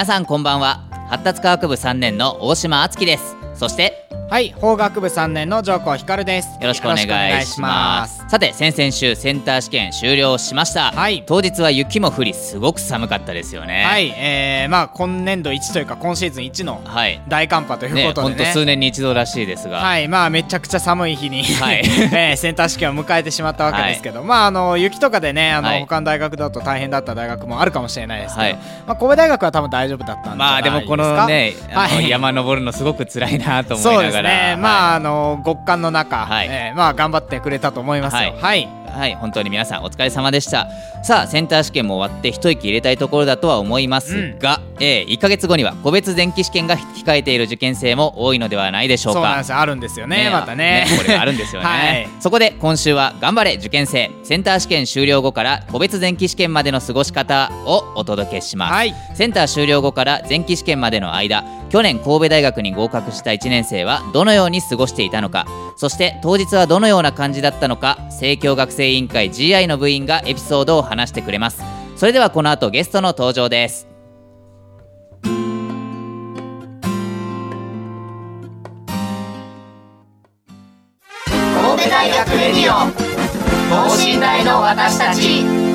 [0.00, 0.80] 皆さんこんばんは。
[1.10, 3.36] 発達科学部3年の大島敦樹です。
[3.54, 6.48] そしてはい法学部3年の上皇光です。
[6.58, 11.24] よろしくお願いしますさて先々週センター試験終了しました、はい。
[11.26, 13.82] 当日は雪も降りすごく寒かったですよね。
[13.82, 17.20] はい、えー、まあ今年度1というか今シーズン1のはい。
[17.26, 18.36] 大寒波というねことでね。
[18.36, 20.06] 本当数年に一度らしいですが、はい。
[20.06, 21.78] まあめちゃくちゃ寒い日に、 はい。
[21.78, 21.82] え
[22.34, 25.80] ーセンター試験を迎えてしまったわけですけど、まああの雪とかでねあの、はい。
[25.80, 28.54] 他の大学だと大変だった大学もあるかもしれないですけど、はい。
[28.86, 32.08] まあ神戸大学は多分大丈夫だったんまあないでもこのねはい。
[32.08, 36.46] 山登るのすごく辛いなと思いそうですながらね、まああの極寒の中、はい。
[36.48, 38.34] えーまあ頑張ってくれたと思いますよ。
[38.38, 40.68] はい、はい、本当に皆さんお疲れ様でした。
[41.02, 49.20] さあ、センター試験も終わって一息入れたいところだとは思いますが、えー1ヶ月後には個別前期試験が控えている受験生も多いのではないでしょうか。
[49.20, 49.58] そうなんですよ。
[49.58, 50.86] あるんですよねまたね。
[50.96, 52.08] これがあるんですよね、 はい。
[52.20, 54.10] そこで今週は頑張れ受験生。
[54.22, 58.94] センター試験終了後から個別前期試験までの過ごし方をお届けします、はい。
[59.14, 65.46] センター終了後から前期試験までの間去年神戸大学に合格した1年生はどのように過ごしていたのか。
[65.76, 67.98] そして当日はどのような感じだったのか。
[68.10, 71.62] 生協学生委員会 GI の部員がエピソードを話してくれます。
[71.96, 73.86] それではこの後ゲストの登場です。
[81.62, 82.90] 神戸大学レディオ
[83.70, 85.69] 等身大の私たち。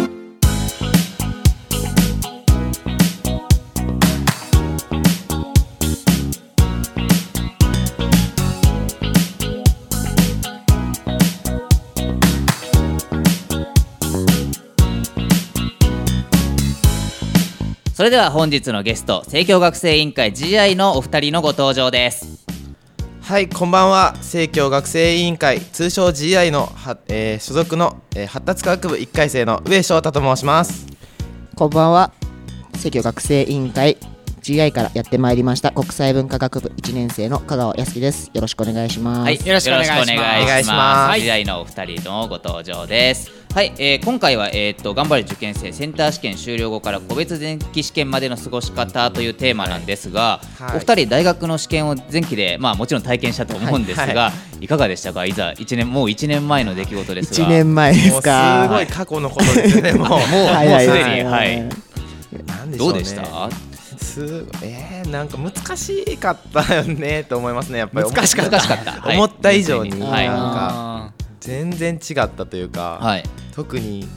[17.96, 22.46] それでは本日のゲスト生協学生委員会 GI のお二人のご登場です
[23.22, 24.18] はい、こんばんは。
[24.22, 30.88] 生協学生委員会通称 GI のは、えー所属の、えー発達科学部1回生の上翔太と申します。
[31.56, 32.12] こんばんは。
[32.76, 33.98] 生協学生委員会
[34.46, 35.72] GI からやってまいりました。
[35.72, 38.30] 国際文化学部1年生の香川康樹です。
[38.32, 39.22] よろしくお願いします。
[39.22, 40.12] はい、よろしくお願いします。
[40.12, 41.20] よろくおお願いします。
[41.20, 43.32] 時代のお二人のご登場です。
[43.56, 50.78] はい、えー今回は、えー、と頑張れ受験生センター試験終了後から個別前期試験までの過ごし方というテーマなんですが、はい。
[50.78, 54.32] お二人大学の試験を前期で、まあ、もちろん体験したと思うんですが、は
[54.62, 55.26] いかがでしたか？
[55.26, 57.48] いざ一年もう1年前の出来事ですが。
[57.48, 58.68] 1年前ですか。
[58.68, 59.94] すごい過去のことですよね。
[59.94, 60.10] もう。
[60.14, 61.68] もうすでに、はい
[62.78, 63.50] どうでした？
[64.06, 67.80] すえー、なんか難しかったよねと思いますね。
[67.80, 68.10] やっぱり。
[68.10, 69.10] 難しかった。
[69.10, 69.52] 思った。
[69.52, 73.24] 以上にはいなんかあ全然違ったというか、はい。
[73.54, 74.08] 特に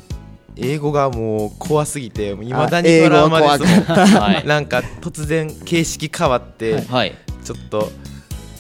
[0.57, 3.85] 英語がもう怖すぎていまだに英語トラウマですもん。
[3.97, 4.47] はい。
[4.47, 7.15] なんか突然形式変わって、はい。
[7.45, 7.91] ちょっと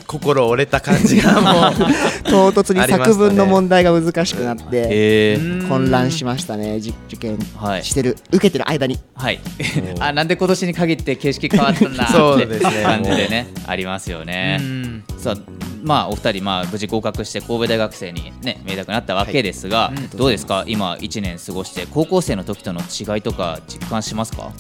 [0.09, 1.73] 心折れた感じがもう
[2.29, 5.39] 唐突に作文の問題が難しくなって
[5.69, 6.81] 混乱しましたね。
[6.81, 7.85] じ受験はい。
[7.85, 8.99] してる、受けてる間に。
[9.15, 9.39] はい、
[10.01, 12.83] あなんで今年に限って形式変わったんだそうってですね。
[12.83, 14.59] 感じでねありますよね。
[14.61, 15.05] うん。
[15.19, 15.37] さあ
[15.85, 20.65] まあお二人まあ無事合格して神戸大学生にね明確になったわけですが、うんどうですか？
[20.67, 24.51] 今1年過ごして高校生の時との違いとか実感しますか？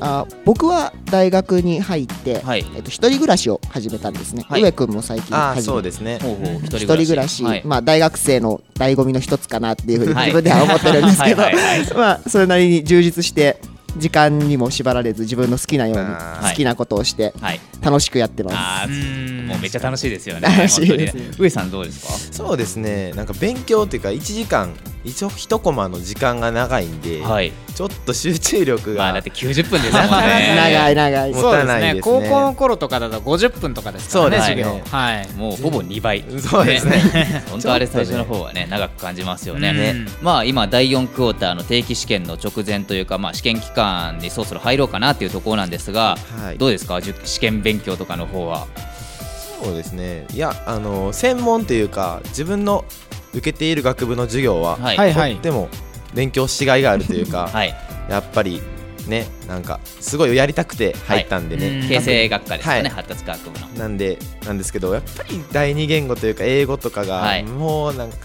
[0.00, 2.64] あ僕は大学に入って、はい。
[2.74, 4.44] えっと、一人暮らしを始めたんですね。
[4.48, 4.62] はい。
[4.62, 6.18] 上君も最近始めそうですね。
[6.64, 7.62] 一一人暮らし、はい。
[7.64, 10.26] まあ、大学生の醍醐味の一つかなっていうふうにはい。
[10.26, 11.42] 自分では思ってるんですけど。
[11.96, 13.60] まあそれなりに充実して
[13.98, 16.04] 時間にも縛られず自分の好きなように
[16.48, 17.60] 好きなことをしてはい。
[17.82, 18.56] 楽しくやってます。
[18.56, 19.46] あうーん。
[19.46, 20.48] もうめっちゃ楽しいですよね。
[20.48, 21.14] 楽しいです。
[21.14, 22.34] ね上さんどうですか？
[22.44, 23.12] そうですね。
[23.12, 27.52] なんか勉強っていうか1時間一応一コマの時間が長いんで、はい。
[27.74, 30.54] ちょっと集中力が、まあだって90分ですもんね。
[30.56, 31.32] 長い長い。
[31.32, 31.66] もそうですね。
[31.66, 32.00] 持たないですね。
[32.02, 34.62] 高校の頃とかだと50分とかですからねそうですね。
[34.64, 34.98] 授業。
[34.98, 35.28] はい。
[35.36, 36.24] もうほぼ2倍。
[36.40, 37.44] そうですね。
[37.50, 40.08] 本当あれ最初の方はね長く感じますよね、うん。
[40.22, 43.85] まあ今第4クォーターの定期試験の直前というかまあ試験期間
[44.20, 46.58] にそろそろ入ろうかなっていうところなんですが、はい。
[46.58, 46.98] どうですか？
[46.98, 48.66] 受試験勉強とかの方は。
[49.62, 50.26] そうですね。
[50.32, 52.84] いやあの専門というか自分の
[53.32, 54.96] 受けている学部の授業は、はい。
[54.96, 55.32] はいはい。
[55.34, 55.68] とっても
[56.14, 57.74] 勉強しがいがあるというか、 はい。
[58.08, 58.62] やっぱり
[59.08, 61.88] ねなんかすごいやりたくて入ったんでね、うん。
[61.88, 62.90] 形成学科ですよね、はい。
[62.90, 63.68] 発達科学部の。
[63.78, 67.44] なんでなんですけどやっぱり第二言語というか英語とかが、はい。
[67.44, 68.16] もうなんか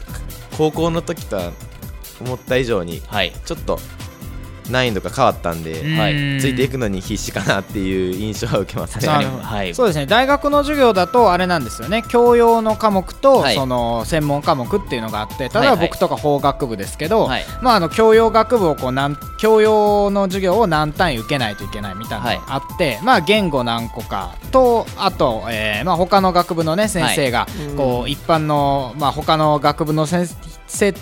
[0.58, 1.52] 高校の時とは
[2.20, 3.32] 思った以上にはい。
[3.46, 3.80] ちょっと
[4.70, 6.40] 難易度が変わったんで、はい。
[6.40, 9.08] ついていくのに必死かなっていう印象は受けますね。
[9.08, 9.74] はい。
[9.76, 10.06] そうですね。
[10.06, 12.04] 大学の授業だとあれなんですよね。
[12.08, 13.56] 教養の科目と、はい。
[13.56, 15.68] その専門科目っていうのがあって例えばはい。
[15.70, 17.46] はい僕とか法学部ですけど、はい。
[17.62, 27.48] まあ、あの教養学部をこうなん教養の授業を何単位受けないといけないみたいなのがあって、まあ、言語何個かとあと、えーまあ、他の学部の、ね、先生が、
[27.78, 30.28] こう一般の、まあ、他の学部の先
[30.68, 30.94] 生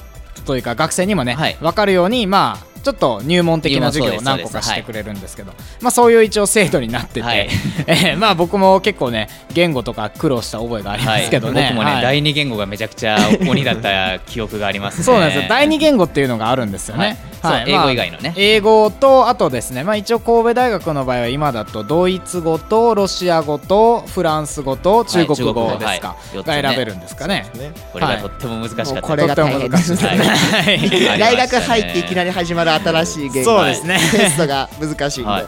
[0.45, 1.57] というか学生にもね、はい。
[1.61, 7.49] 分かるように、まあ、ちょっと入門的な授業を何個かしてくれるんですけどまあ、そういう一応制度になってて、はい。
[7.87, 11.61] えーまあ、僕も結構ね言語とか苦労した覚えがありますけどね。
[11.61, 12.01] はい、僕もね、はい。
[12.03, 13.17] 第二言語がめちゃくちゃ
[13.47, 15.03] 鬼だった記憶がありますね。
[15.05, 15.45] そうなんですよ。
[15.49, 17.17] 第二言語っていうのがあるんですよね。
[17.41, 18.33] はい英語以外のね。
[18.37, 27.49] 英語とあとですね、まあ、一応神戸大学の場合は今だとドイツ語とロシア語とフランス語と中国語はいですか、はいねが選べるんですかね。
[27.55, 27.71] ね。
[27.91, 30.89] これがとっても難しかった、もうこれが大変ですとっても難しい。
[30.89, 31.19] ですねはい。
[31.19, 33.51] 大学入っていきなり始まる新しい言語。
[33.57, 33.99] そうですね。
[34.11, 35.45] テストが難しいんで、はい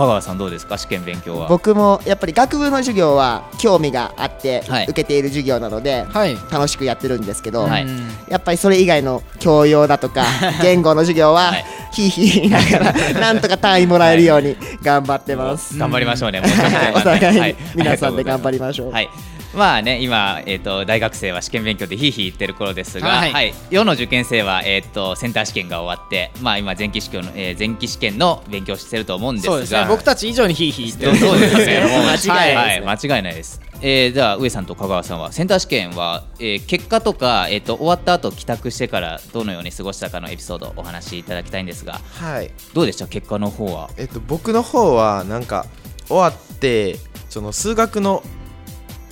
[0.00, 0.78] 香川さんどうですか？
[0.78, 1.46] 試験勉強は。
[1.48, 4.84] 僕もやっぱり学部の授業は興味があってはい。
[4.84, 6.36] 受けている授業なのではい。
[6.50, 7.84] 楽しくやってるんですけど、はい。
[7.84, 10.24] うんやっぱりそれ以外の教養だとか
[10.62, 11.64] 言語の授業ははい。
[11.92, 15.76] ひいひい言いながら なんとか単位もらえるように頑張ってます。
[15.76, 16.40] 頑張りましょうね。
[16.40, 16.92] もうちょっとで。
[16.94, 18.92] お互い皆さんで頑張りましょう。
[18.92, 19.10] はい
[19.54, 29.86] まあね今、えー、と大学生は試験勉強でひいひい言ってる頃ですが、ははいい世の受験生は、えー、とセンター試験が終わって、まあ、今前期試験の、えー前期試験の勉強をしてると思うんですがそうですね。
[29.88, 31.28] 僕たち以上にヒーヒー言ってる。
[31.28, 31.80] そうですね。
[31.82, 33.60] 間違いないですねはい、間違いないです。
[33.82, 43.06] えー、では上さんと香川さんはセンター試験は、えー結果とか、えー、と終わった後帰宅してからどのように過ごしたかのエピソードをお話しいただきたいんですがはいどうでした？
[43.06, 45.66] 結果の方はえっと、僕の方はなんか
[46.08, 46.96] 終わって
[47.28, 48.22] その数学の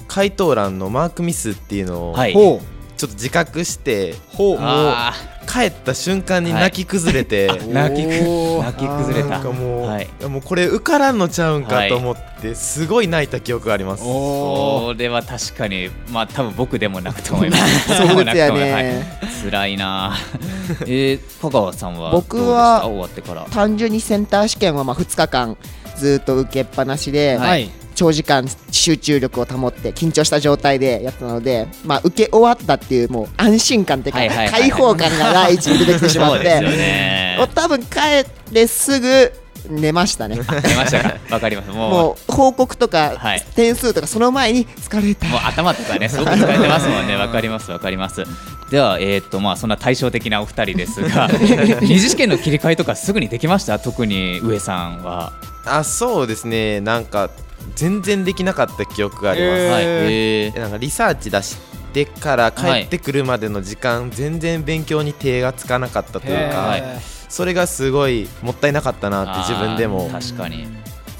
[0.08, 2.32] 回答欄のマークミスっていうのをはい。
[2.32, 2.60] ほ
[2.98, 4.58] ちょっと自覚して、ほう。
[4.60, 5.14] あ
[5.48, 7.72] 帰った瞬間に泣き崩れて、ー。
[7.72, 9.28] 泣 き泣き崩れた。
[9.28, 10.08] なんかもう,、はい。
[10.28, 14.92] もうこれ受からんのちゃうんはいかと思ってすごい泣いた記憶があります、おー。
[14.94, 17.86] それは確かにまあ多分僕でも泣くと思います。
[17.94, 18.84] そうですよ僕でも泣くと思いますはい。
[18.84, 19.20] ね。
[19.44, 20.16] 辛いな。
[20.82, 23.46] えー、香川さんは僕は終わってから。
[23.52, 25.56] 単純にセンター試験はまあ2日間
[25.96, 27.70] ずっと受けっぱなしで、はい。
[27.98, 34.48] 長時間集中力を保って緊張した状態でやったので、まあ、受け終わったっていうもう安心感っていうか、はいはいはい。
[34.50, 39.32] 開放感が第一に出てきてしまっそうですよて、ね多分帰ってすぐ
[39.68, 40.36] 寝ましたね。
[40.36, 40.42] 出
[40.76, 41.14] ましたか？
[41.30, 41.70] わかります。
[41.70, 41.90] もう。
[41.90, 43.44] もう報告とか、はい。
[43.56, 45.26] 点数とかその前に疲れた。
[45.26, 48.22] もう頭とかね、すごく疲れてますもんね、 わかります、わかります。
[48.70, 51.28] では、えーっと、まあ、そんな対照的なお二人ですが、
[51.82, 53.78] 二次試験の切り替えとかすぐにできました？
[53.78, 55.32] 特に上さんは。
[55.66, 56.80] あそうですね。
[56.80, 57.28] なんか
[57.74, 60.58] 全然できなかった記憶があります、えー。
[60.58, 61.56] なんかリサーチ出し
[61.92, 66.82] てから帰ってくるまでの時間、全然勉強に手がつかなかったというか、はい
[67.28, 70.08] それがすごいもったいなかったなって自分でも。
[70.10, 70.66] 確かに。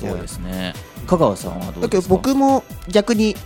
[0.00, 0.72] そうですね。
[1.06, 3.36] 香川さんはどうだけどですか僕も逆に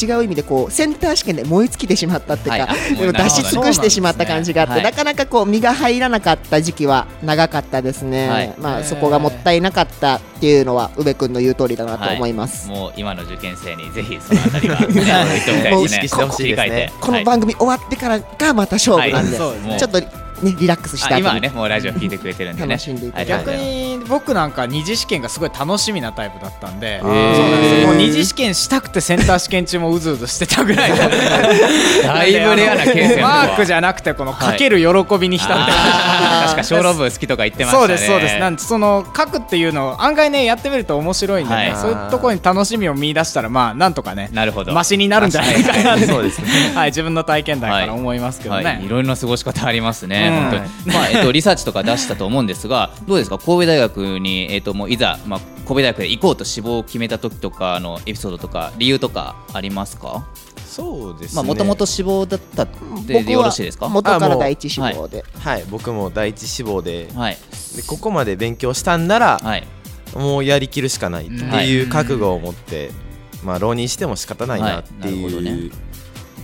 [0.00, 3.12] 違う意味でこうセンター試験で燃え尽きてしまったっていうか、はい。
[3.12, 8.54] 出し尽くしてしまった感じがあって、なんなかなかこう身が入らなかった時期は長かったですね、はい。
[8.58, 14.86] まあ、そこがもったいなかったっていうのは宇部君の言う通りだなと思います、もう今の受験生にぜひそのあたりは、ね。
[15.82, 16.92] 意識してほしいですね。
[17.00, 22.68] この番組終わってからがまた勝負なんで、ちょっとねリラックスした後にあ今はね、もうラジオ聞いてくれてるんでね。
[22.68, 27.02] 楽しんでいただいてありがとう逆ございますに僕なんか二次試験がすごい楽しみなタイプだったんで、ー。
[27.02, 27.86] そうなんですよ。
[27.88, 36.44] もう二次試験したくてセンター試験中もうずうずしてたぐらいだだいぶレアなケースやマークじゃなくてこのかける喜びに浸ってましたあー。
[36.46, 37.86] 確か小論文好きとか言ってましたね。
[37.86, 38.38] そうですそうです。
[38.38, 41.76] なんでその書くっていうのを案外ねやってみると面白いんで、ねはい。
[41.76, 44.72] そういうところに楽しみを見出したらまあなんとかねなるほど。
[44.72, 46.06] マシになるんじゃないかなって。
[46.06, 46.48] そうですね。
[46.74, 48.88] はい自分の体験談から思いますけどね、はい、い。
[48.88, 50.96] ろいろな過ごし方ありますね、うん本当に。
[50.96, 60.26] まあ、えっと、リサーチとか出したと思うんですが、どうですか、神戸大学に、えっと、もういざ、まあ、神戸大学で行こうと志望を決めた時とかのエピソードとか、理由とかありますか？
[60.66, 61.36] そうですね。
[61.36, 62.66] まあ、もともと志望だった
[63.06, 63.88] で、よろしいですか？
[63.88, 67.08] 元から第一志望で、はい僕も第一志望で。
[67.14, 67.36] はい、
[67.76, 69.66] でここまで勉強したんなら、はい、
[70.14, 72.90] もうやりきるしかないっていう覚悟を持って、
[73.42, 75.16] まあ浪人しても仕方ないなってはい。
[75.16, 75.85] なるほどいう、ね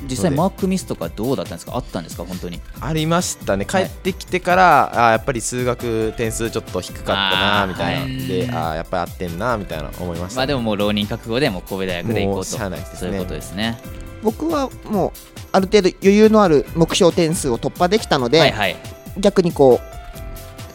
[0.08, 2.60] 実際マークミスとかどうだったんですか、あったんですか、本当に。
[2.80, 3.64] ありましたね。
[3.64, 8.26] 帰ってきてから、あーやっぱり数学点数ちょっと低かったなみたいな、はい。
[8.26, 12.34] であーやっぱり合ってんなみたいな思いました、まあ、でも、もう浪人覚悟で、もう神戸大学で行こうと。
[12.34, 12.98] もうしゃあないですね。
[12.98, 13.78] そういうことですね。
[14.22, 15.12] 僕はもう
[15.50, 18.76] ある程度余裕のある目標点数を突破できたので、はい、はい。
[19.18, 19.80] 逆にこ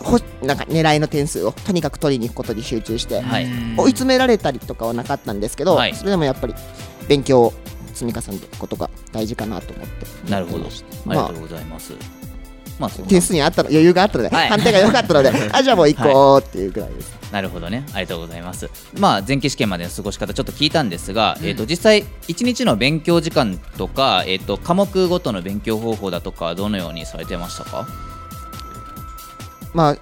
[0.02, 3.48] うほなんか狙いの点数をとにかく取りに行くことに集中して、はい。
[3.78, 5.96] 追い詰められたりとかはなかったんですけど、はい。
[5.96, 6.54] それでもやっぱり
[7.08, 7.54] 勉強を
[7.98, 10.32] 積み重ねていくことが大事かなと思って。
[10.32, 10.66] なるほど。
[10.66, 11.94] ありまあがとうございます。
[12.80, 14.50] まあ点数にあったの余裕があったので、はい。
[14.50, 17.84] 判定が良かったので あじゃあもう行こうっていうぐらいです、なるほどね。
[17.94, 18.70] ありがとうございます。
[19.00, 27.88] まあ前期試験までの過ごし方ちょっと聞いたんですが、えっ、と実際一日の勉強時間とかえっ、と科目ごとの勉強方法だとかどのようにされてましたか？
[29.74, 29.98] まあ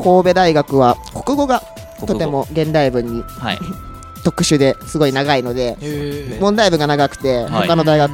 [0.00, 1.62] 神戸大学は国語が
[2.06, 3.58] とても現代文にはい
[4.26, 7.68] 特殊ですごい長いのでへ問題文が長くてはい。
[7.68, 8.10] 他の大学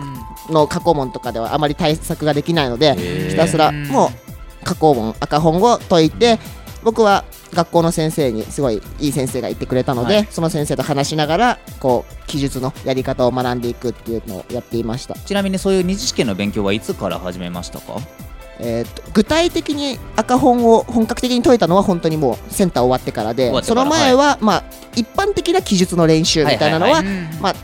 [0.51, 3.31] の過去問とかではあまり対策ができないのでー。
[3.31, 4.11] ひたすらもう
[4.65, 6.39] 過去問赤本を解いて
[6.83, 10.29] 僕は学校の先生にすごいいい先生がいてくれたので、はい。
[10.31, 18.01] その先生と話しながらこう記述のやり方を学んでいくっていうのをやっていました、ちなみにそういう二次試験の勉強はいつから始めましたか？
[18.59, 27.03] えーと具体的に赤本を本格的に解いたのは本当にもうセンター終わってからでその前は、まあ一般的な記述の練習みたいなのは、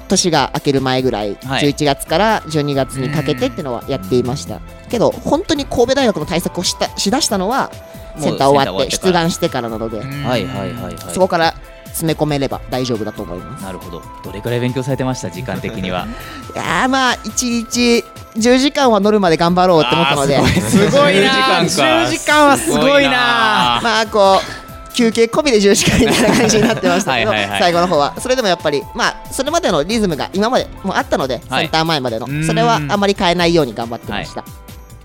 [0.09, 4.61] 年が明ける前ぐらい、はい11月から12月にかけてっていうのはやっていました。
[4.89, 7.71] けど本当に神戸大学の対策をしたしだしたのは
[8.19, 11.55] センター終わって出願してからなので、はいはいはいはいそこから
[11.99, 13.63] 詰め込めれば大丈夫だと思います。
[13.65, 14.03] なるほど。
[14.25, 15.31] どれくらい勉強されてました？
[15.31, 16.07] 時間的には。
[16.55, 18.05] いやーまあ1日
[18.37, 20.39] 10時間は乗るまで頑張ろうって思ったので。
[20.61, 21.21] すごい。
[21.21, 21.63] な。
[21.63, 22.07] 10時間か。
[22.07, 23.81] 10時間はすごいな。
[23.83, 27.61] まあこう休憩込みで10時間みたいな感じになってましたけど はいはいはい。
[27.61, 28.15] 最後の方は。
[28.19, 31.65] それでもやっぱりまあそれまでのリズムが今までもあったので、はい。
[31.65, 32.27] センター前までの。
[32.29, 32.47] うん。
[32.47, 34.45] それはあまり変えないように頑張ってました、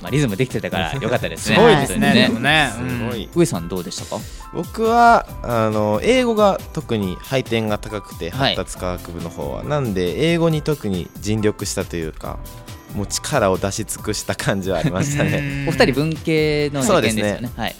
[0.03, 2.29] まあ、リズムできてたから よかったですすねごいですね。
[2.29, 2.72] ね。
[2.75, 3.29] すごい。
[3.33, 4.22] 上さんどうでしたか？
[4.53, 8.55] 僕はあの英語が特に配点が高くてはい。
[8.55, 12.38] 発達科学部の方は、なんで英語に特に尽力したというか
[12.95, 15.65] もう力を出し尽くした感じはありましたね。
[15.67, 17.50] お二人文系の受験ですよね。
[17.55, 17.75] はい。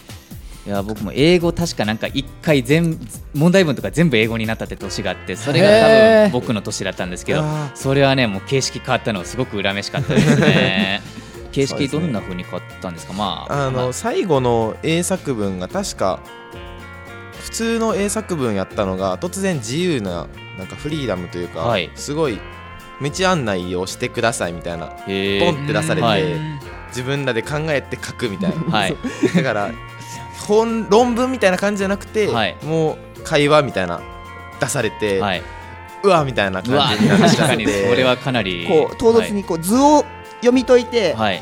[0.65, 2.97] いや僕も英語確かなんか一回全
[3.33, 5.87] 問題文とか全部英語になったって年があってそれが多
[6.29, 11.01] 分僕の年だったんですけどあそれはねもう形式変わったのがすごく恨めしかったですね
[11.53, 13.13] 形式どんな風に変わったんですか？
[13.13, 16.19] まああの、ま最後の英作文が確か
[17.41, 21.89] 普通の英作文やったのが突然自由ななんかフリーダムというか、はい。
[21.95, 22.39] すごい
[23.01, 26.24] 道案内をしてくださいみたいなポンって出されて、はい。
[26.89, 28.55] 自分らで考えて書くみたいな。
[28.72, 28.98] はい。
[29.36, 29.72] だから
[30.48, 32.57] 本論文みたいな感じじゃなくて、はい。
[32.63, 34.01] もう会話みたいな
[34.60, 35.43] 出されて、はい。
[36.03, 40.05] うわみたいな感じになっ確ちゃってかにそれはかなりこう唐突にこう図を
[40.43, 41.41] 読み解いて、はい、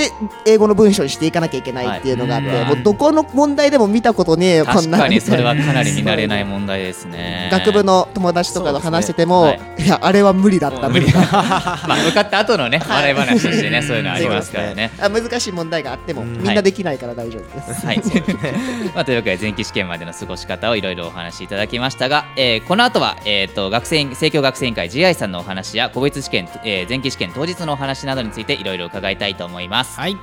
[0.00, 0.10] で
[0.46, 4.98] 英語の文章にしていかなきゃいけないっていうのがあって、はいもうどこの問題でも見たことねえよこんな。
[4.98, 7.48] 確かにそれはかなり見慣れない問題ですね。
[7.52, 14.90] 学部の友達とかと話してても、そうですい、やあれは無理だった無理だまあ向かった後のね笑い話としてねそういうのありますからね。
[15.00, 16.38] あ難しい問題があっても、うん。
[16.38, 18.02] みんなできないから大丈夫です、はい、
[18.94, 29.89] まあ、というわけで前期試験までの過ごし方をいろいろお話しいただきましたが、えーこの後は、えー、と学生員生協学生委員会 GI さんのお話や個別試験、えー前期試験当日のお話などについていろいろ伺いたいと思います。
[29.96, 30.16] はい。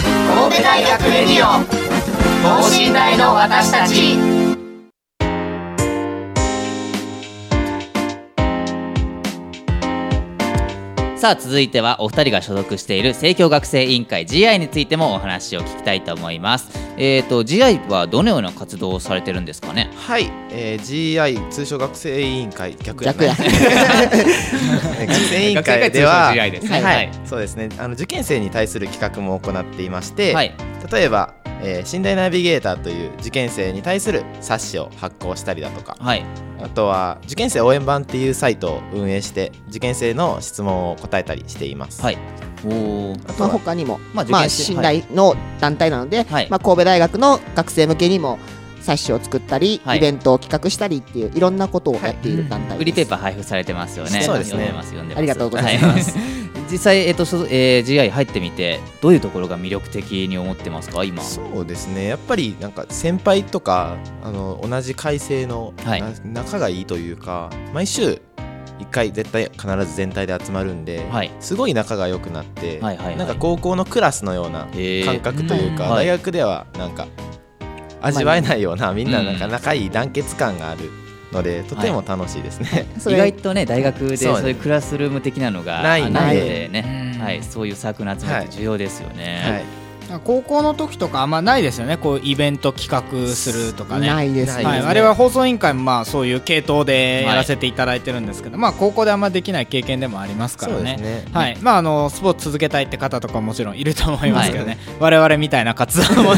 [0.00, 1.64] 神戸大学レディオ。
[2.42, 4.49] 等身大の私たち
[11.20, 16.70] さあ続いてはお二人が所属している生協学生委員会 GI についてもお話を聞きたいと思います。
[16.96, 19.90] えー、と GI はどのような活動をされてるんですかね？
[19.94, 23.38] はい、えー GI 通称学生委員会逆や逆やね。
[25.06, 26.70] 学生委員会では学生会通称 GI ですね。
[26.70, 27.10] はい、はい。
[27.26, 27.68] そうですね。
[27.78, 30.54] あの受験生に対する企画も行っていまして、はい。
[30.90, 35.96] 例えば、えー寝台ナビゲーターという受験生に対する冊子を発行したりだとか。
[35.98, 36.24] はい。
[36.62, 42.18] あとは受験生応援版っていうサイトを運営して受験生の質問を答えたりしています、はい。
[42.64, 43.38] おー。
[43.38, 46.48] まあ、他にも、まあ受まあ、信頼の団体なので、はい。
[46.50, 48.38] まあ、神戸大学の学生向けにも
[48.82, 49.98] 冊子を作ったり、はい。
[49.98, 54.20] イベントを企画したりっていういろんなことをやっている団体です、フリーペーパー配布されてますよね。
[54.22, 54.72] そうですね。
[55.16, 56.16] ありがとうございます。
[56.16, 61.02] はい実際、えっと所えー GI 入ってみてどういうところが魅力的に思ってますか？
[61.04, 61.22] 今。
[61.22, 62.06] そうですね。
[62.06, 66.02] やっぱりなんか先輩とかあの同じ改正の、はい。
[66.02, 68.20] な仲がいいというか毎週
[68.78, 71.30] 1回絶対必ず全体で集まるんで、はい。
[71.40, 73.16] すごい仲が良くなって、はいはいはい。
[73.16, 74.68] なんか高校のクラスのような
[75.04, 77.06] 感覚というか、大学ではなんか
[78.00, 80.90] 味わえないようなみんななんか仲いい団結感がある
[81.32, 82.86] ので、とても楽しいですね。
[82.98, 86.68] それ意外とね大学でそういうクラスルーム的なのがないので。
[86.70, 87.22] ね、うん。
[87.22, 89.42] はい、そういうサークルの集まりって重要ですよね。
[89.44, 89.79] はい
[90.18, 91.96] 高校の時とかあんまないですよね。
[91.96, 94.08] こうイベント企画するとかね。
[94.08, 94.64] ないですね。
[94.64, 100.96] はい、あれは放送委員会もまあそういう系統でやらせていただいてるんですけど、まあ高校であんまできない経験でもありますからね。
[100.98, 101.32] そうですね。
[101.32, 101.58] はい。
[101.60, 106.34] まああのスポーツ続けたいって方とかももちろんいると思いますけどね、我々みたいな活動も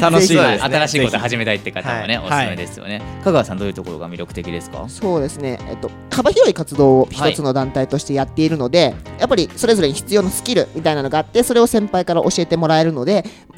[0.00, 0.58] 楽しいね。
[0.60, 4.84] 新しいこと始めたいって方もね、はおすすめですよね、香川さんどういうところが魅力的ですか？
[4.88, 13.07] そうですね、えっと、幅広い活動を一つの団体としてやっているので、やっぱりそれぞれに必要なスキルみたいなのがあってそれを先輩から教えてもらえるので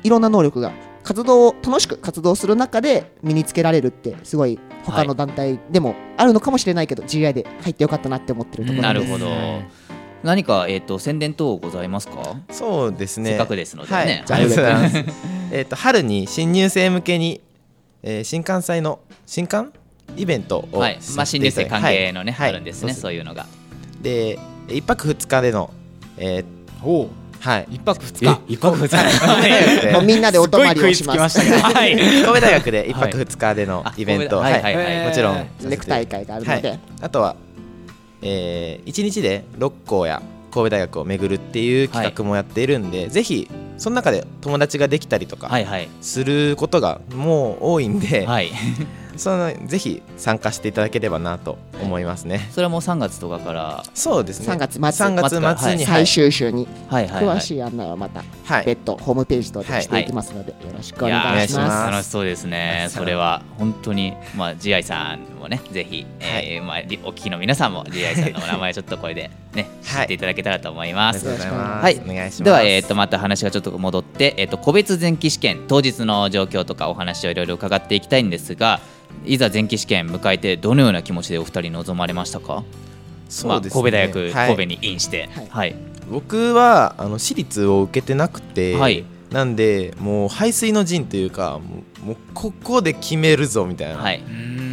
[0.02, 8.82] いろんな能力が活動を楽しく活動する中で身につけられるってすごい他の団体でもあるのかもしれないけど、GI で入ってよかったなって思ってるところです。
[8.82, 9.26] なるほど。
[10.22, 13.30] 何か、えー、と宣伝等ございますか、そうですね。
[13.30, 14.06] せっかくですのではい。
[14.06, 15.04] ね、ありがとうございます。
[15.52, 17.40] えっと春に新入生向けに、
[18.02, 19.72] えー新幹祭の新刊
[20.16, 20.98] イベントをはい。
[21.16, 22.50] まあ、新入生関係のね、はい。
[22.50, 23.46] あるんですね、そうそういうのが。
[24.02, 24.38] で
[24.68, 25.70] 一泊二日での
[26.18, 26.44] えー
[26.84, 27.08] おう
[27.40, 27.68] はい。
[27.70, 28.40] 一泊二日。
[28.48, 28.96] 一泊二日？
[28.96, 31.40] は いもうみんなでお泊まりをします。
[31.40, 31.96] はい。
[31.96, 34.52] 神戸大学で一泊二日でのイベント、はい。
[34.52, 35.06] はいはいはい。
[35.06, 35.46] もちろん。
[35.62, 37.36] ネクタイ会があるので、はい、あとは、
[38.22, 45.88] えー、1日で6校や神戸大学を巡るっていう企画もやっているんで、ぜひその中で友達ができたりとかはいはい。
[46.02, 48.50] することがもう多いんで、はい、
[49.20, 52.48] そのぜひ参加していただければなと思いますね。
[52.52, 54.48] それはもう3月とかから、そうですね。
[54.48, 54.80] 3月末。
[54.80, 61.66] 3月末に、最終週にはいはいはい、詳しい案内はまたはい、別途ホームページ等でしていきますので、よろしくお願いしま。
[61.66, 70.04] ますす楽しそうですね、それは本当に、まあ、ジアイさんもね、ぜひ、えーまあ、りお聞きの皆さんも、ジアイさんのお名前、ちょっとこれでね、知はい。
[70.04, 71.26] っていただけたらと思います。
[71.26, 72.00] はい。
[72.04, 72.42] お願いします。
[72.44, 78.80] では、えー、とまた話がちょっと戻って、えー、と個別前期試験当日の状況とかお話をいろいろ伺っていきたいんですが
[79.24, 82.62] いざ前期試験迎えてどのような気持ちでお二人臨まれましたか、
[83.28, 83.82] そうですね。
[83.82, 84.56] まあ、神戸大学、はい。
[84.56, 85.46] 神戸にインして、はい。
[85.48, 85.76] はい。
[86.10, 89.04] 僕はあの私立を受けてなくて、はい。
[89.30, 94.22] なんでもう排水の陣というかもうもうここで決めるぞみたいな、はい。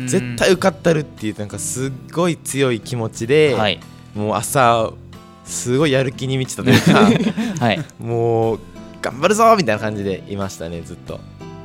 [0.05, 3.79] 絶対受かったるっていうなんかすっごい強い気持ちで、はい
[4.17, 4.91] もう朝
[5.45, 7.07] すごいやる気に満ちたというか
[7.65, 7.79] はい。
[7.99, 8.59] もう
[9.01, 11.19] 頑張るぞみたいな感じでいましたねずっと。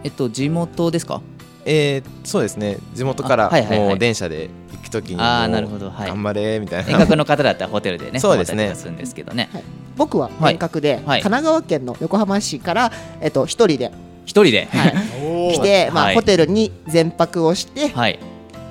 [0.05, 1.21] えっと地元ですか？
[1.65, 2.79] えー、そうですね。
[2.95, 5.91] 地元からもう電車で行くときにあーなるほど。
[5.91, 6.09] はい。
[6.09, 8.73] 頑張れみたい遠な隔の方だったらホテルでね そうですね。
[8.75, 9.49] するんですけどね。
[9.97, 11.21] 僕は遠隔で、はい。
[11.21, 13.93] 神奈川県の横浜市から、えっと、一人で、
[14.25, 14.69] 一人で？
[14.73, 16.15] はい、 来て、まあはい。
[16.17, 18.19] ホテルに全泊をして、はい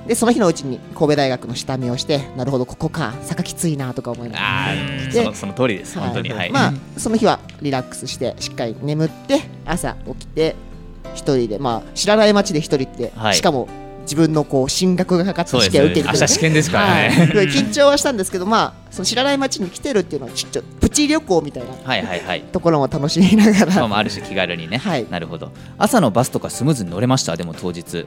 [0.06, 5.12] でその日のうちに神戸大学の下見をしてなるほどここか坂きついなとか思いながら。
[5.12, 5.98] そのその通りです。
[5.98, 10.56] 本当にはい、まあその日はリラックスしてしっかり眠って朝起きて
[11.14, 13.34] 一人でまあ知らない街で一人って、はい。
[13.34, 13.68] しかも
[14.02, 16.06] 自分のこう進学がかかった試験を受ける。
[16.06, 22.42] ね明日試験ですからね、はい、 で緊張はしたんですけどまあその知らない街に来てるっていうのはちょっとプチ旅行みたいなはいはいはい。
[22.42, 25.06] ところも楽しみながら、まあ、ある種気軽にね、はい。
[25.08, 25.52] なるほど。
[25.78, 27.36] 朝のバスとかスムーズに乗れました？
[27.36, 28.06] でも当日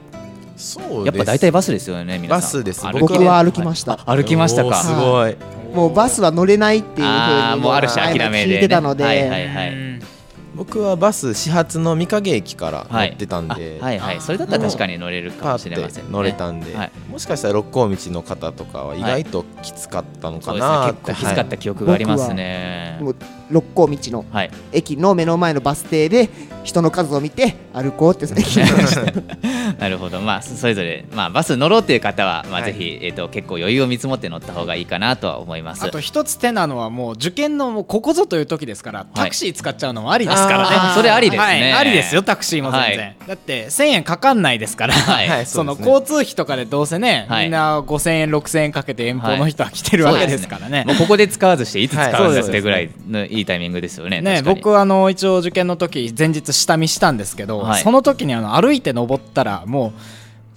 [0.56, 2.40] そうやっぱ大体バスですよね皆さん。
[2.40, 2.84] バスです。
[2.98, 4.82] 僕は歩きました、あ歩きましたか。
[4.82, 5.36] すごい。
[5.74, 10.15] もうバスは乗れないっていうふうにもうある種諦めで、ね、聞いてたので、はいはいはい
[10.56, 14.20] 僕はバス始発の御影駅から乗ってたんあで、はいはい。
[14.22, 16.08] それだったら確かに乗れるかもしれませんね。
[16.08, 16.92] て乗れたんで、はい。
[17.10, 20.74] もしかしたら六甲道の方とかは意外ときつかったのそうですね。
[20.74, 22.98] かな結構きつかった記憶がありますね。
[23.00, 23.16] もう
[23.50, 24.50] 六甲道のはい。
[24.72, 26.30] 駅の目の前のバス停で
[26.64, 30.20] 人の数を見て歩こうって決めましたなるほど。
[30.20, 32.72] まあそれぞれまあバス乗ろうっていう方はまあはい。
[32.72, 35.84] ぜひえっと結構余裕を見積もって乗った方がいいかなとは思います。
[35.84, 40.94] あと一つ手なのはもう受験のもうここぞという時ですから、タクシー使っちゃうのもありですからね。
[40.94, 41.44] それありですね。
[41.44, 43.16] はい、ありですよタクシーも全然、はい。
[43.28, 45.28] だって1000円かかんないですから、はい。
[45.28, 47.44] はい その交通費とかでどうせね、はい。
[47.44, 54.20] みんな5000円6000円かけて遠方の人は来てるわけですからね,、もうここで使わずしていつ使はいわずしてぐらいのいいタイミングですよね。
[54.20, 57.82] ね、僕はあの一応受験の時前日下見したんですけど、はい。
[57.82, 59.92] その時にあの歩いて登ったらもう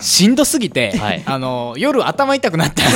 [0.02, 1.24] しんどすぎて、はい。
[1.26, 2.82] あの夜頭痛くなって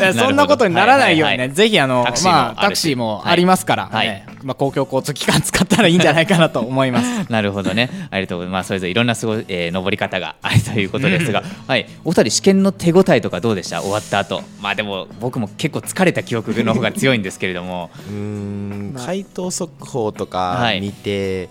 [0.00, 4.06] るんそんなことにならないようにね、はいはいはいぜひあのタクシーもまあ、タクシーもありますから、はい。
[4.06, 4.26] ね。
[4.42, 7.26] まあ、公共交通機関使ったらいいんじゃないかなと思います。
[7.32, 7.90] なるほどね。
[8.10, 8.52] ありがとうございます。
[8.52, 13.80] まあ、それぞれいろんなすごい、えー、登り方が あるということですが、はい、お二人試験の手応えとかどうでした？
[13.80, 14.42] 終わった後。
[14.60, 18.92] まあでも僕も結構疲れた記憶の方が強いんですけれども、うーん。
[18.94, 19.06] まあ。
[19.06, 21.48] 回答速報とはいか見て、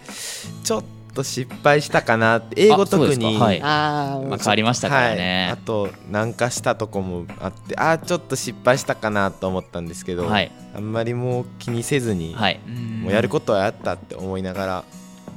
[0.63, 3.45] ちょっと失敗したかなって英語特にですか。
[3.45, 3.61] はい。
[3.61, 5.57] あーまあ変わりましたからはい、ねあ。
[5.57, 10.51] と南下したとこもあってあーちょっと失敗したかなと思ったんですけど、はい。
[10.75, 12.59] あんまりもう気にせずに、はい。
[13.01, 14.83] もうやることはやったって思いながら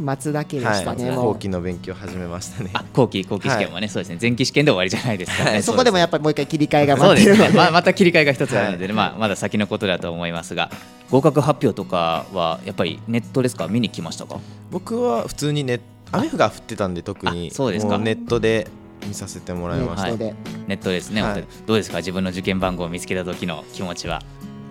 [0.01, 2.71] 待つだけでしたね、はい、後期の勉強始めましたね。
[2.73, 4.19] あ後期後期試験もね、そうですね。
[4.21, 7.51] 前期試験で終わりじゃないですからね、そこでもやっぱりもう一回切り替えがそう待ってるので。
[7.51, 7.57] ね。
[7.57, 10.71] ままた切り替えが一つあるのでね、まあ、まだ先のことだと思いますが。
[11.11, 13.67] 合格発表とかはやっぱりネットですか？
[13.69, 14.41] 見に来ましたか？
[14.71, 15.81] 僕は普通にね
[16.13, 17.49] 雨が降ってたんで特に。
[17.51, 17.99] あそうですか。
[17.99, 18.69] もネットで
[19.07, 20.35] 見させてもらいました、ネットで。
[20.67, 21.45] ネットですね、はい。
[21.67, 21.99] どうですか？
[21.99, 24.23] 自分の受験番号を見つけた時の気持ちは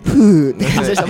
[0.03, 0.55] ふ う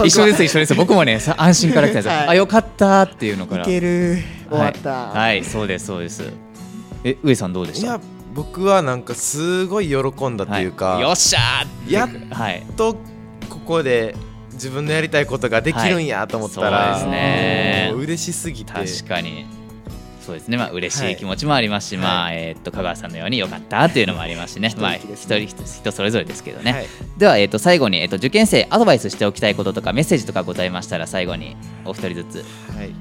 [0.06, 0.76] 一緒です一緒です。
[0.76, 2.28] 僕もねさ安心から来たんですよ、はい。
[2.30, 3.64] あよかったっていうのから。
[3.64, 4.18] いける。
[4.50, 6.24] 終わった、はい、はいそうですそうです。
[7.04, 7.88] え上さんどうでした？
[7.88, 8.00] いや
[8.34, 11.02] 僕はなんかすごい喜んだというか、はい。
[11.02, 12.64] よっしゃーやっはい。
[12.76, 12.96] と
[13.50, 14.16] ここで
[14.54, 17.00] 自分のやりたいことができるんやと思ったら、はい。
[17.02, 17.92] そうですね。
[17.96, 18.74] 嬉しすぎて。
[18.74, 19.46] 確かに
[20.28, 20.58] そうですね。
[20.58, 21.14] まあ嬉しはい。
[21.14, 22.04] い気持ちもありますし、はい。
[22.04, 24.56] まあえーっと香川さんのようによかったっていうのもあります。
[24.56, 26.88] しねまあ一人一人それぞれですけどね、はい。
[27.18, 32.46] では、えーっと最後に、えーっと受験生アドバイスしておきたいこととかメッセージとかございましたら最後にお二人ずつ。
[32.76, 32.92] はい。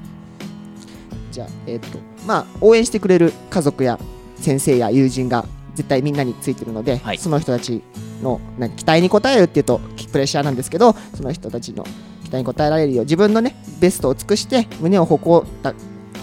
[1.33, 3.99] じゃあえっ、とまあ応援してくれる家族や
[4.37, 7.17] 先生や友人が絶対みんなについてるので、はい。
[7.17, 7.83] その人たち
[8.23, 8.39] の
[8.77, 11.83] 期待に応えるっていうとプレッシャーなんですけどその人たちの
[12.23, 15.73] 期待に応えられるよう自分のねベストを尽くして胸を誇った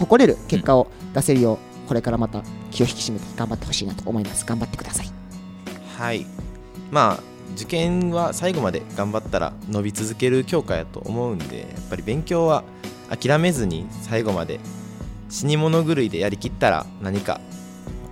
[0.05, 4.45] 誇れる結果を出せるよう、これからまた気を引き締めて頑張ってほしいなと思います。
[4.45, 5.11] 頑張ってください。
[5.97, 6.27] はい。
[6.91, 12.65] まあ受験は最後まで頑張ったら伸び続ける教科やと思うんでやっぱり勉強は
[13.09, 14.61] 諦めずに最後まで
[15.29, 17.41] 死に物狂いでやりきったら何か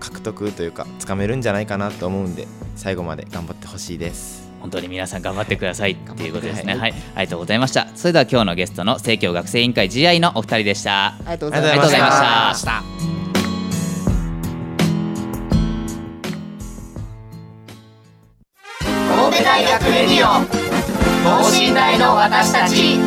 [0.01, 4.42] 獲得というかつかめるんじゃないかなと思うんで最後まで頑張ってほしいです。
[4.63, 6.31] 本当に皆さん頑張ってくださいってい。
[6.31, 6.75] うことですね。
[6.75, 6.91] ははい。
[6.91, 7.89] い、ありがとうございました。
[7.95, 11.07] それでは今日のゲストの生協学生委員会 GI のお二人でした。
[11.09, 12.83] ありがとうございありがとうございました。
[19.09, 20.45] 神戸大学レディオ。
[21.25, 22.99] 等身大の私たち。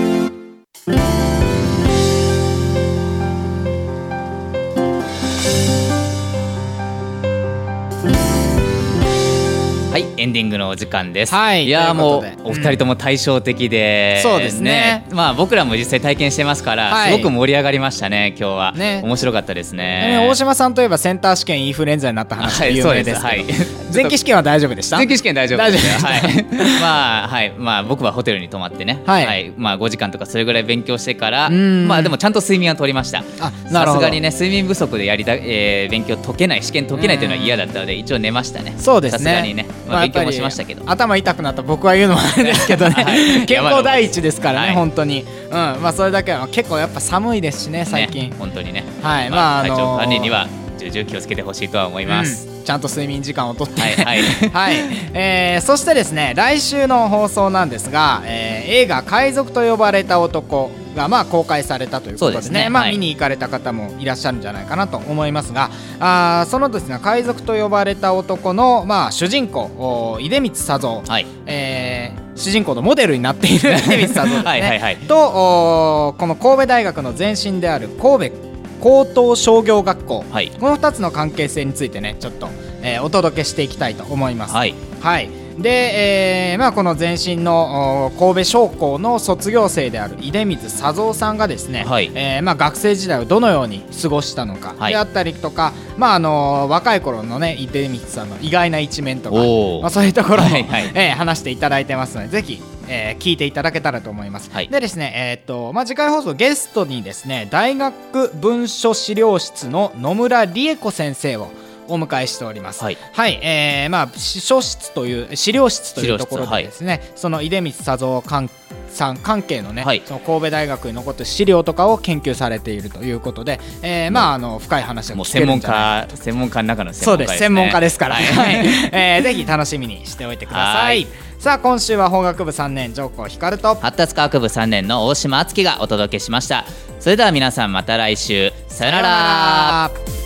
[9.91, 11.33] はいエンディングのお時間です。
[11.33, 11.69] はい。
[11.69, 15.05] やーもうお二人とも対照的で、そうですね。
[15.11, 17.11] まあ僕らも実際体験してますから、はい。
[17.11, 19.01] すごく盛り上がりましたね今日は、ね。
[19.03, 20.17] 面白かったですね。
[20.19, 23.45] ね大島さんといえばセンター試験インフルエンザになった話有名ですけ
[23.93, 24.97] 前期試験は大丈夫でした？
[24.97, 25.85] 前期試験大丈夫です。
[26.05, 26.45] はい。
[26.81, 27.53] まあはい。
[27.57, 28.99] まあ僕はホテルに泊まってね。
[29.05, 29.51] はい。
[29.57, 31.87] まあ5時間とかそれぐらい勉強してからん。
[31.87, 33.23] まあでもちゃんと睡眠は取りました。
[33.39, 38.73] あさすがにね睡眠不足でやりた、えー勉強解けない試験解けないというのは嫌だったので一応寝ましたね。
[38.77, 39.23] そうですね。
[39.23, 43.45] さすがにね、まあ、勉強もしましたけど、頭痛くなった僕は言うのもあれですけどね、 はい。
[43.47, 54.23] 健康第一ですからね、はい本当に、うんまあ、それだけは結構やっぱ寒いですしね最近、ね、本当にね、はいまあ、体調管理には重々気をつけてほしいとは思います、うんちゃんと睡眠時間をとって、はいはい。
[54.51, 54.75] はい。
[55.13, 62.69] えーそしてですね来週の放送なんですが、えー映画「海賊と呼ばれた男」がまあ公開されたということでそうですね。
[62.69, 62.97] まあ、ねはい。
[62.97, 65.69] 見に行かれた方もいらっしゃるんじゃないかなと思いますが。
[65.99, 71.25] あーそのですね海賊と呼ばれた男の、まあ、主人公お出光佐三、はい。
[71.45, 74.49] えー主人公のモデルになっている 出光佐三ですね。
[74.49, 78.35] はいはいこの神戸大学の前身である神戸
[78.81, 80.25] 高等商業学校。
[80.31, 80.51] はい。
[80.59, 82.49] この2つの関係性についてねちょっと、
[82.81, 84.53] えーお届けしていきたいと思います。
[84.53, 84.75] はい。
[85.01, 92.11] はいで、えーまあ、この前身のお神戸商工の卒業生である出光佐三さんがですね、はい。
[92.13, 94.93] えーまあ、学生時代をどのように過ごしたのかはい。
[94.93, 99.37] であったりとか、まああの若い頃のね出光さんの意外な一面とか、
[99.81, 100.91] まあ、そういうところも、はいはい。
[100.93, 104.51] えー話していただいてますのでぜひ、えー聞いていただけたらと思います。
[104.51, 104.67] はい。
[104.67, 111.47] でですね、えーっとまあ、次回放送ゲストにですね大学文書資料室の野村理恵子先生を
[111.87, 112.83] お迎えしております。
[112.83, 112.97] はい。
[113.13, 118.49] はい、えー、まあ資書室という資料室というところでですね、その出光佐三関
[118.89, 120.01] さん関係のね、はい。
[120.05, 128.25] その神戸大学に残ってる資料とかを研究されているということで、えー、まああの深い話が聞けもう専門るんじゃない家専門家の中の専そう門家です、ね、です専門家ですから、はい。
[128.25, 128.67] はい。
[128.91, 131.01] えーぜひ楽しみにしておいてくださはい。
[131.01, 131.07] い
[131.39, 133.75] さあ今週は法学部3年上皇光と。
[133.75, 136.65] 発達科学部3年の大島敦樹がお届けしました。
[136.99, 138.51] それでは皆さんまた来週。
[138.67, 139.07] さよなら。
[139.07, 140.24] さようなら